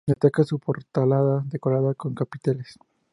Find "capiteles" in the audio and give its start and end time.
2.15-2.79